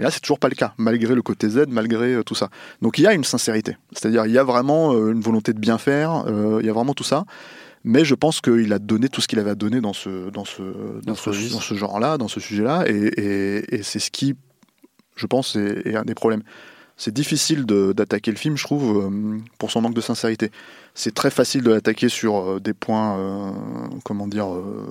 Et 0.00 0.02
là, 0.02 0.10
c'est 0.10 0.20
toujours 0.20 0.38
pas 0.38 0.48
le 0.48 0.54
cas, 0.54 0.72
malgré 0.78 1.14
le 1.14 1.20
côté 1.20 1.48
Z, 1.50 1.66
malgré 1.68 2.14
euh, 2.14 2.22
tout 2.24 2.34
ça. 2.34 2.48
Donc 2.80 2.96
il 2.98 3.02
y 3.02 3.06
a 3.06 3.12
une 3.12 3.22
sincérité, 3.24 3.76
c'est-à-dire 3.92 4.24
il 4.24 4.32
y 4.32 4.38
a 4.38 4.44
vraiment 4.44 4.94
euh, 4.94 5.12
une 5.12 5.20
volonté 5.20 5.52
de 5.52 5.58
bien 5.60 5.76
faire, 5.76 6.24
euh, 6.26 6.58
il 6.62 6.66
y 6.66 6.70
a 6.70 6.72
vraiment 6.72 6.94
tout 6.94 7.04
ça. 7.04 7.26
Mais 7.84 8.04
je 8.04 8.14
pense 8.14 8.40
qu'il 8.40 8.72
a 8.72 8.78
donné 8.78 9.10
tout 9.10 9.20
ce 9.20 9.28
qu'il 9.28 9.38
avait 9.38 9.50
à 9.50 9.54
donner 9.54 9.82
dans 9.82 9.92
ce, 9.92 10.30
dans 10.30 10.46
ce, 10.46 10.62
dans 11.04 11.12
Dans 11.12 11.60
ce 11.60 11.74
genre-là, 11.74 12.16
dans 12.16 12.28
ce 12.28 12.40
sujet-là, 12.40 12.84
et, 12.86 12.94
et- 12.94 13.74
et 13.76 13.82
c'est 13.82 13.98
ce 13.98 14.10
qui, 14.10 14.34
je 15.16 15.26
pense, 15.26 15.54
est, 15.56 15.86
est 15.86 15.96
un 15.96 16.04
des 16.04 16.14
problèmes. 16.14 16.42
C'est 17.02 17.14
difficile 17.14 17.64
d'attaquer 17.64 18.30
le 18.30 18.36
film, 18.36 18.58
je 18.58 18.64
trouve, 18.64 18.98
euh, 19.06 19.38
pour 19.58 19.70
son 19.70 19.80
manque 19.80 19.94
de 19.94 20.02
sincérité. 20.02 20.50
C'est 20.94 21.14
très 21.14 21.30
facile 21.30 21.62
de 21.62 21.70
l'attaquer 21.70 22.10
sur 22.10 22.36
euh, 22.36 22.60
des 22.60 22.74
points, 22.74 23.16
euh, 23.18 23.50
comment 24.04 24.26
dire, 24.26 24.52
euh, 24.52 24.86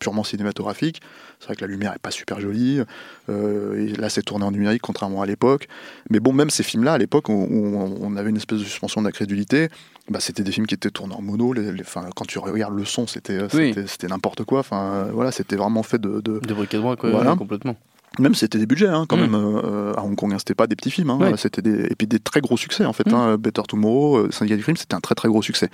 purement 0.00 0.24
cinématographiques. 0.24 1.00
C'est 1.38 1.46
vrai 1.46 1.54
que 1.54 1.60
la 1.60 1.68
lumière 1.68 1.92
est 1.94 2.00
pas 2.00 2.10
super 2.10 2.40
jolie. 2.40 2.80
euh, 3.28 3.86
et 3.86 3.92
là, 3.94 4.08
c'est 4.10 4.22
tourné 4.22 4.44
en 4.44 4.50
numérique, 4.50 4.82
contrairement 4.82 5.22
à 5.22 5.26
l'époque. 5.26 5.68
Mais 6.10 6.18
bon, 6.18 6.32
même 6.32 6.50
ces 6.50 6.64
films-là, 6.64 6.94
à 6.94 6.98
l'époque, 6.98 7.28
où, 7.28 7.32
où 7.48 7.98
on 8.00 8.16
avait 8.16 8.30
une 8.30 8.36
espèce 8.38 8.58
de 8.58 8.64
suspension 8.64 9.00
d'incrédulité, 9.02 9.68
bah, 10.10 10.18
c'était 10.18 10.42
des 10.42 10.50
films 10.50 10.66
qui 10.66 10.74
étaient 10.74 10.90
tournés 10.90 11.14
en 11.14 11.22
mono. 11.22 11.52
Les, 11.52 11.70
quand 12.16 12.24
tu 12.26 12.40
regardes 12.40 12.74
le 12.76 12.84
son, 12.84 13.06
c'était 13.06 13.38
Oui. 13.54 13.72
n'importe 14.10 14.42
quoi. 14.42 14.58
Enfin, 14.60 15.06
voilà, 15.12 15.30
c'était 15.30 15.54
vraiment 15.54 15.84
fait 15.84 16.00
de, 16.00 16.20
de, 16.20 16.40
De 16.40 16.54
bric 16.54 16.72
ouais, 16.72 16.96
Voilà. 17.12 17.36
complètement. 17.36 17.76
Même 18.18 18.34
c'était 18.34 18.58
des 18.58 18.66
budgets 18.66 18.88
hein, 18.88 19.06
quand 19.08 19.16
Mm. 19.16 19.20
même 19.20 19.34
euh, 19.34 19.92
à 19.96 20.02
Hong 20.02 20.14
Kong, 20.16 20.32
hein, 20.32 20.38
c'était 20.38 20.54
pas 20.54 20.66
des 20.66 20.76
petits 20.76 20.90
films, 20.90 21.10
hein, 21.10 21.32
c'était 21.36 21.62
des 21.62 21.86
et 21.90 21.94
puis 21.96 22.06
des 22.06 22.18
très 22.18 22.40
gros 22.40 22.56
succès 22.56 22.84
en 22.84 22.92
fait. 22.92 23.06
Mm. 23.10 23.14
hein, 23.14 23.36
Better 23.38 23.62
Tomorrow, 23.68 24.16
euh, 24.18 24.30
Syndicat 24.30 24.56
du 24.56 24.62
crime, 24.62 24.76
c'était 24.76 24.94
un 24.94 25.00
très 25.00 25.14
très 25.14 25.28
gros 25.28 25.42
succès. 25.42 25.68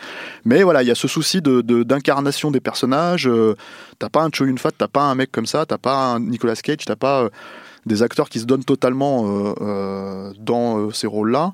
Mais 0.45 0.63
voilà, 0.63 0.83
il 0.83 0.87
y 0.89 0.91
a 0.91 0.95
ce 0.95 1.09
souci 1.09 1.41
de 1.43 1.61
de- 1.63 1.83
d'incarnation 1.83 2.51
des 2.51 2.61
personnages. 2.61 3.27
euh, 3.29 3.55
t'as 3.99 4.09
pas 4.09 4.23
un 4.23 4.31
Cho 4.33 4.47
Yun 4.47 4.57
Fat, 4.57 4.71
t'as 4.77 4.89
pas 4.89 5.03
un 5.03 5.15
mec 5.15 5.33
comme 5.33 5.47
ça, 5.47 5.67
t'as 5.67 5.79
pas 5.79 6.15
un 6.15 6.21
Nicolas 6.21 6.55
Cage, 6.57 6.85
t'as 6.87 6.97
pas 6.97 7.23
euh, 7.25 7.29
des 7.87 8.03
acteurs 8.03 8.29
qui 8.29 8.39
se 8.41 8.45
donnent 8.45 8.65
totalement 8.65 9.25
euh, 9.27 9.55
euh, 9.63 10.33
dans 10.39 10.91
ces 10.93 11.07
rôles-là. 11.07 11.53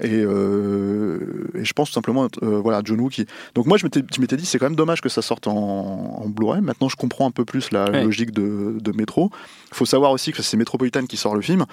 Et, 0.00 0.24
euh, 0.24 1.48
et 1.54 1.64
je 1.64 1.72
pense 1.72 1.88
tout 1.90 1.94
simplement, 1.94 2.26
euh, 2.42 2.58
voilà, 2.60 2.80
John 2.84 3.00
Woo 3.00 3.08
qui. 3.08 3.26
Donc 3.54 3.66
moi, 3.66 3.76
je 3.78 3.84
m'étais, 3.84 4.02
je 4.14 4.20
m'étais 4.20 4.36
dit, 4.36 4.44
c'est 4.44 4.58
quand 4.58 4.66
même 4.66 4.74
dommage 4.74 5.00
que 5.00 5.08
ça 5.08 5.22
sorte 5.22 5.46
en, 5.46 5.54
en 5.54 6.28
Blu-ray. 6.28 6.60
Maintenant, 6.62 6.88
je 6.88 6.96
comprends 6.96 7.28
un 7.28 7.30
peu 7.30 7.44
plus 7.44 7.70
la 7.70 7.84
Ouais. 7.90 8.02
logique 8.02 8.32
de, 8.32 8.76
de 8.80 8.92
Metro. 8.92 9.30
Il 9.70 9.74
faut 9.76 9.84
savoir 9.86 10.10
aussi 10.10 10.32
que 10.32 10.42
c'est 10.42 10.56
Metropolitan 10.56 11.04
qui 11.06 11.16
sort 11.16 11.34
le 11.36 11.42
film. 11.42 11.64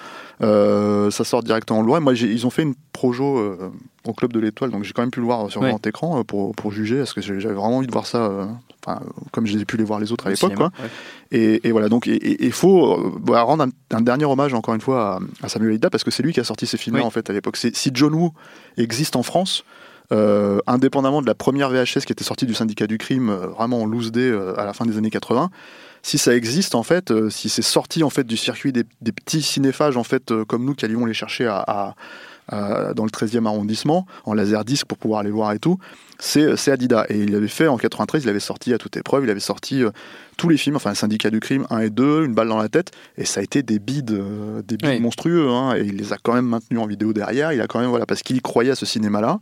Euh, 0.42 1.10
ça 1.10 1.24
sort 1.24 1.42
directement 1.42 1.80
en 1.80 1.82
Blu-ray. 1.82 2.00
Moi, 2.02 2.14
ils 2.14 2.46
ont 2.46 2.50
fait 2.50 2.62
une 2.62 2.74
projo 2.92 3.38
euh, 3.38 3.70
au 4.06 4.12
Club 4.12 4.32
de 4.32 4.40
l'Étoile, 4.40 4.70
donc 4.70 4.82
j'ai 4.84 4.92
quand 4.92 5.02
même 5.02 5.10
pu 5.10 5.20
le 5.20 5.26
voir 5.26 5.50
sur 5.50 5.60
Ouais. 5.60 5.68
grand 5.68 5.86
écran 5.86 6.18
euh, 6.18 6.24
pour, 6.24 6.54
pour 6.54 6.72
juger, 6.72 6.98
parce 6.98 7.12
que 7.12 7.20
j'avais 7.20 7.38
vraiment 7.54 7.76
envie 7.78 7.86
de 7.86 7.92
voir 7.92 8.06
ça. 8.06 8.18
euh, 8.26 8.46
comme 9.30 9.46
j'ai 9.46 9.64
pu 9.64 9.76
les 9.76 9.84
voir 9.84 10.00
les 10.00 10.10
autres 10.10 10.26
à 10.26 10.30
l'époque, 10.30 10.58
ouais. 10.58 10.66
Et, 11.30 11.68
et 11.68 11.70
voilà, 11.72 11.88
donc 11.88 12.06
il 12.08 12.52
faut 12.52 12.94
euh, 12.98 13.12
bah, 13.20 13.42
rendre 13.42 13.62
un, 13.64 13.96
un 13.96 14.00
dernier 14.00 14.24
hommage 14.24 14.54
encore 14.54 14.74
une 14.74 14.80
fois 14.80 15.20
à, 15.40 15.46
à 15.46 15.48
Samuel 15.48 15.74
Ida 15.74 15.88
parce 15.88 16.02
que 16.02 16.10
c'est 16.10 16.22
lui 16.24 16.32
qui 16.32 16.40
a 16.40 16.44
sorti 16.44 16.66
ces 16.66 16.76
films-là 16.76 17.02
Oui. 17.02 17.06
en 17.06 17.10
fait 17.10 17.30
à 17.30 17.32
l'époque. 17.32 17.56
Si 17.56 17.90
John 17.94 18.12
Woo 18.12 18.32
existe 18.76 19.14
en 19.14 19.22
France, 19.22 19.62
euh, 20.10 20.58
indépendamment 20.66 21.22
de 21.22 21.26
la 21.28 21.34
première 21.36 21.70
VHS 21.70 22.00
qui 22.06 22.12
était 22.12 22.24
sortie 22.24 22.44
du 22.44 22.54
syndicat 22.54 22.88
du 22.88 22.98
crime, 22.98 23.30
vraiment 23.32 23.82
en 23.82 23.86
loose 23.86 24.10
day 24.10 24.32
à 24.58 24.64
la 24.64 24.72
fin 24.72 24.84
des 24.84 24.98
années 24.98 25.10
80, 25.10 25.50
si 26.02 26.18
ça 26.18 26.34
existe 26.34 26.74
en 26.74 26.82
fait, 26.82 27.12
si 27.30 27.48
c'est 27.48 27.62
sorti 27.62 28.02
en 28.02 28.10
fait 28.10 28.24
du 28.24 28.36
circuit 28.36 28.72
des, 28.72 28.82
des 29.00 29.12
petits 29.12 29.42
cinéphages 29.42 29.96
en 29.96 30.02
fait 30.02 30.32
comme 30.48 30.64
nous 30.64 30.74
qui 30.74 30.84
allions 30.84 31.06
les 31.06 31.14
chercher 31.14 31.46
à, 31.46 31.58
à- 31.66 31.94
à- 32.48 32.92
dans 32.94 33.04
le 33.04 33.10
13e 33.10 33.46
arrondissement 33.46 34.06
en 34.24 34.34
laserdisc 34.34 34.84
pour 34.86 34.98
pouvoir 34.98 35.22
les 35.22 35.30
voir 35.30 35.52
et 35.52 35.58
tout, 35.58 35.78
c'est 36.18 36.56
c'est 36.56 36.70
Adida. 36.72 37.06
Et 37.08 37.18
il 37.18 37.34
avait 37.34 37.48
fait 37.48 37.68
en 37.68 37.76
93, 37.76 38.24
il 38.24 38.28
avait 38.28 38.40
sorti 38.40 38.72
à 38.74 38.78
toute 38.78 38.96
épreuve, 38.96 39.24
il 39.24 39.30
avait 39.30 39.40
sorti 39.40 39.82
euh, 39.82 39.90
tous 40.36 40.48
les 40.48 40.56
films, 40.56 40.76
enfin 40.76 40.94
Syndicat 40.94 41.30
du 41.30 41.40
crime 41.40 41.66
1 41.70 41.78
et 41.80 41.90
2, 41.90 42.24
Une 42.24 42.34
balle 42.34 42.48
dans 42.48 42.58
la 42.58 42.68
tête, 42.68 42.90
et 43.16 43.24
ça 43.24 43.40
a 43.40 43.42
été 43.42 43.62
des 43.62 43.78
bides, 43.78 44.12
euh, 44.12 44.62
des 44.62 44.76
bides 44.76 44.90
Oui. 44.90 45.00
monstrueux, 45.00 45.48
hein, 45.50 45.74
et 45.76 45.80
il 45.82 45.96
les 45.96 46.12
a 46.12 46.16
quand 46.22 46.32
même 46.34 46.46
maintenus 46.46 46.80
en 46.80 46.86
vidéo 46.86 47.12
derrière, 47.12 47.52
il 47.52 47.60
a 47.60 47.66
quand 47.66 47.80
même, 47.80 47.90
voilà, 47.90 48.06
parce 48.06 48.22
qu'il 48.22 48.40
croyait 48.42 48.72
à 48.72 48.76
ce 48.76 48.86
cinéma-là. 48.86 49.38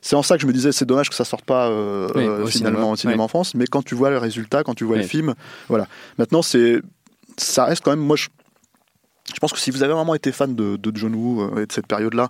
C'est 0.00 0.14
en 0.14 0.22
ça 0.22 0.36
que 0.36 0.42
je 0.42 0.46
me 0.46 0.52
disais, 0.52 0.70
c'est 0.70 0.86
dommage 0.86 1.08
que 1.10 1.16
ça 1.16 1.24
sorte 1.24 1.44
pas 1.44 1.68
euh, 1.68 2.08
Oui, 2.14 2.22
euh, 2.24 2.44
au 2.44 2.46
finalement 2.46 2.78
cinéma, 2.78 2.92
au 2.92 2.96
cinéma 2.96 3.22
en 3.24 3.28
France, 3.28 3.54
mais 3.56 3.66
quand 3.66 3.82
tu 3.84 3.96
vois 3.96 4.10
le 4.10 4.18
résultat, 4.18 4.62
quand 4.62 4.74
tu 4.74 4.84
vois 4.84 4.96
le 4.96 5.02
film, 5.02 5.34
voilà. 5.68 5.88
Maintenant, 6.18 6.40
c'est, 6.42 6.80
ça 7.36 7.64
reste 7.64 7.82
quand 7.84 7.90
même, 7.90 7.98
moi, 8.00 8.14
je, 8.16 8.28
je 9.38 9.40
pense 9.40 9.52
que 9.52 9.60
si 9.60 9.70
vous 9.70 9.84
avez 9.84 9.92
vraiment 9.94 10.16
été 10.16 10.32
fan 10.32 10.56
de, 10.56 10.74
de 10.74 10.96
John 10.96 11.14
Woo 11.14 11.42
euh, 11.42 11.62
et 11.62 11.66
de 11.66 11.70
cette 11.70 11.86
période-là, 11.86 12.28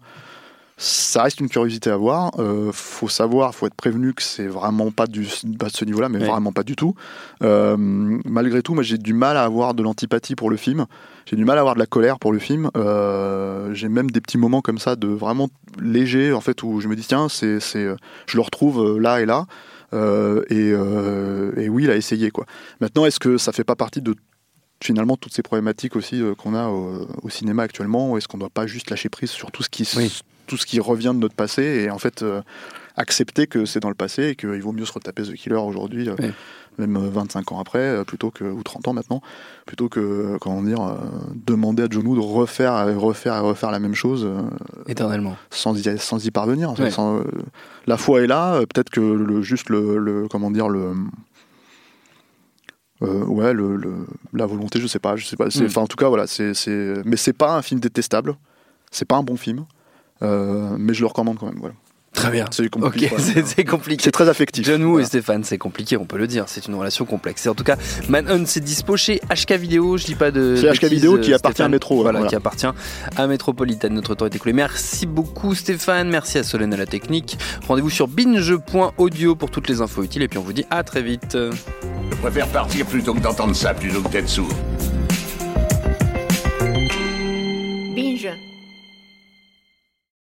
ça 0.76 1.22
reste 1.22 1.40
une 1.40 1.48
curiosité 1.48 1.88
à 1.88 1.96
voir. 1.96 2.32
Euh, 2.38 2.68
faut 2.70 3.08
savoir, 3.08 3.54
faut 3.54 3.66
être 3.66 3.74
prévenu 3.74 4.12
que 4.12 4.22
c'est 4.22 4.46
vraiment 4.46 4.90
pas, 4.90 5.06
du, 5.06 5.26
pas 5.58 5.68
de 5.68 5.72
ce 5.72 5.86
niveau-là, 5.86 6.10
mais 6.10 6.18
Ouais. 6.18 6.26
vraiment 6.28 6.52
pas 6.52 6.64
du 6.64 6.76
tout. 6.76 6.94
Euh, 7.42 7.78
malgré 7.78 8.60
tout, 8.60 8.74
moi 8.74 8.82
j'ai 8.82 8.98
du 8.98 9.14
mal 9.14 9.38
à 9.38 9.44
avoir 9.44 9.72
de 9.72 9.82
l'antipathie 9.82 10.34
pour 10.36 10.50
le 10.50 10.58
film. 10.58 10.84
J'ai 11.24 11.36
du 11.36 11.46
mal 11.46 11.56
à 11.56 11.60
avoir 11.62 11.76
de 11.76 11.80
la 11.80 11.86
colère 11.86 12.18
pour 12.18 12.30
le 12.34 12.38
film. 12.40 12.68
Euh, 12.76 13.72
j'ai 13.72 13.88
même 13.88 14.10
des 14.10 14.20
petits 14.20 14.36
moments 14.38 14.60
comme 14.60 14.78
ça 14.78 14.94
de 14.94 15.08
vraiment 15.08 15.48
léger, 15.80 16.34
en 16.34 16.42
fait, 16.42 16.62
où 16.62 16.78
je 16.82 16.88
me 16.88 16.94
dis 16.94 17.06
tiens, 17.08 17.30
c'est, 17.30 17.58
c'est, 17.58 17.88
je 18.26 18.36
le 18.36 18.42
retrouve 18.42 18.98
là 19.00 19.22
et 19.22 19.24
là. 19.24 19.46
Et, 19.94 20.68
et 20.68 21.68
oui, 21.70 21.84
il 21.84 21.90
a 21.90 21.96
essayé 21.96 22.30
quoi. 22.30 22.44
Maintenant, 22.82 23.06
est-ce 23.06 23.18
que 23.18 23.38
ça 23.38 23.52
fait 23.52 23.64
pas 23.64 23.76
partie 23.76 24.02
de 24.02 24.14
finalement 24.82 25.16
toutes 25.16 25.32
ces 25.34 25.42
problématiques 25.42 25.96
aussi 25.96 26.22
euh, 26.22 26.34
qu'on 26.34 26.54
a 26.54 26.68
au, 26.68 27.06
au 27.22 27.28
cinéma 27.30 27.62
actuellement 27.64 28.16
Est-ce 28.16 28.28
qu'on 28.28 28.38
doit 28.38 28.50
pas 28.50 28.66
juste 28.66 28.90
lâcher 28.90 29.08
prise 29.08 29.30
sur 29.30 29.50
tout 29.50 29.62
ce 29.62 29.68
qui, 29.68 29.82
s- 29.82 29.94
Oui. 29.96 30.12
tout 30.46 30.56
ce 30.56 30.66
qui 30.66 30.80
revient 30.80 31.12
de 31.14 31.20
notre 31.20 31.34
passé 31.34 31.62
et 31.62 31.90
en 31.90 31.98
fait 31.98 32.22
euh, 32.22 32.42
accepter 32.96 33.46
que 33.46 33.64
c'est 33.64 33.80
dans 33.80 33.88
le 33.88 33.94
passé 33.94 34.28
et 34.28 34.34
qu'il 34.36 34.60
vaut 34.62 34.72
mieux 34.72 34.84
se 34.84 34.92
retaper 34.92 35.22
The 35.22 35.34
Killer 35.34 35.56
aujourd'hui, 35.56 36.08
euh, 36.08 36.14
Oui. 36.20 36.30
même 36.78 36.96
euh, 36.96 37.08
25 37.10 37.52
ans 37.52 37.60
après, 37.60 37.78
euh, 37.80 38.04
plutôt 38.04 38.30
que 38.30 38.44
ou 38.44 38.62
30 38.62 38.88
ans 38.88 38.92
maintenant, 38.92 39.20
plutôt 39.66 39.88
que 39.88 40.00
euh, 40.00 40.38
comment 40.40 40.62
dire 40.62 40.80
euh, 40.82 40.96
demander 41.46 41.82
à 41.84 41.86
John 41.90 42.06
Woo 42.06 42.14
de 42.16 42.20
refaire 42.20 42.88
et 42.88 42.94
refaire 42.94 43.34
et 43.36 43.40
refaire 43.40 43.70
la 43.72 43.78
même 43.80 43.94
chose 43.94 44.24
euh, 44.24 44.42
Éternellement. 44.86 45.36
sans 45.50 45.76
y, 45.76 45.98
sans 45.98 46.24
y 46.24 46.30
parvenir. 46.30 46.72
Sans, 46.90 47.18
euh, 47.18 47.24
la 47.86 47.96
foi 47.96 48.22
est 48.22 48.26
là, 48.26 48.54
euh, 48.54 48.60
peut-être 48.66 48.90
que 48.90 49.00
le, 49.00 49.42
juste 49.42 49.70
le, 49.70 49.98
le- 49.98 50.28
comment 50.28 50.50
dire 50.52 50.68
le 50.68 50.92
euh, 53.02 53.24
ouais 53.24 53.52
le, 53.52 53.76
le- 53.76 54.06
la 54.32 54.46
volonté, 54.46 54.80
je 54.80 54.86
sais 54.86 54.98
pas, 54.98 55.16
je 55.16 55.24
sais 55.26 55.36
pas. 55.36 55.50
c'est- 55.50 55.62
Mm. 55.62 55.66
Enfin 55.66 55.80
en 55.82 55.86
tout 55.86 55.96
cas 55.96 56.08
voilà, 56.08 56.26
c'est 56.26 56.52
mais 57.04 57.16
c'est 57.16 57.32
pas 57.32 57.54
un 57.56 57.62
film 57.62 57.80
détestable, 57.80 58.36
c'est 58.90 59.06
pas 59.06 59.16
un 59.16 59.22
bon 59.22 59.36
film, 59.36 59.64
euh, 60.22 60.74
mais 60.78 60.94
je 60.94 61.00
le 61.00 61.06
recommande 61.06 61.38
quand 61.38 61.46
même. 61.46 61.58
Voilà. 61.60 61.74
Très 62.14 62.30
bien. 62.32 62.46
C'est 62.50 62.68
compliqué. 62.70 63.06
voilà. 63.08 63.22
c'est 63.34 63.46
c'est 63.46 63.64
compliqué. 63.64 64.02
C'est 64.02 64.10
très 64.10 64.28
affectif. 64.28 64.64
John 64.66 64.82
Woo 64.82 64.92
Voilà. 64.92 65.04
et 65.04 65.06
Stéphane, 65.06 65.44
c'est 65.44 65.58
compliqué, 65.58 65.96
on 65.96 66.06
peut 66.06 66.16
le 66.18 66.26
dire. 66.26 66.44
C'est 66.48 66.66
une 66.66 66.74
relation 66.74 67.04
complexe. 67.04 67.46
Et 67.46 67.48
en 67.48 67.54
tout 67.54 67.62
cas, 67.62 67.76
Manhunt, 68.08 68.44
c'est 68.46 68.60
dispo 68.64 68.96
chez 68.96 69.20
HK 69.30 69.52
Vidéo. 69.52 69.96
Je 69.98 70.06
dis 70.06 70.14
pas 70.16 70.32
de. 70.32 70.56
C'est 70.56 70.72
HK 70.72 70.84
Vidéo 70.90 71.18
qui 71.18 71.32
euh, 71.32 71.36
appartient 71.36 71.62
à. 71.62 71.68
Métro, 71.68 71.96
Voilà, 72.02 72.18
voilà. 72.18 72.28
qui 72.30 72.34
appartient 72.34 72.66
à 73.14 73.26
Métropolitaine. 73.28 73.92
Notre 73.94 74.16
temps 74.16 74.24
est 74.26 74.34
écoulé. 74.34 74.54
Merci 74.54 75.06
beaucoup, 75.06 75.54
Stéphane. 75.54 76.08
Merci 76.08 76.38
à 76.38 76.42
Solène 76.42 76.72
à 76.74 76.78
la 76.78 76.86
technique. 76.86 77.38
Rendez-vous 77.68 77.90
sur 77.90 78.08
binge.audio 78.08 79.36
pour 79.36 79.50
toutes 79.52 79.68
les 79.68 79.80
infos 79.82 80.02
utiles. 80.02 80.22
Et 80.22 80.28
puis 80.28 80.38
on 80.38 80.42
vous 80.42 80.54
dit 80.54 80.64
à 80.70 80.82
très 80.82 81.02
vite. 81.02 81.36
Je 82.10 82.16
préfère 82.16 82.48
partir 82.48 82.86
plutôt 82.86 83.14
que 83.14 83.20
d'entendre 83.20 83.54
ça, 83.54 83.74
plutôt 83.74 84.02
que 84.02 84.08
d'être 84.08 84.28
sourd. 84.28 84.52